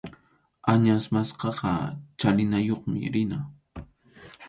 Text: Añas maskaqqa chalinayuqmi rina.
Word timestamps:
Añas 0.73 1.05
maskaqqa 1.13 1.73
chalinayuqmi 2.19 2.99
rina. 3.13 3.39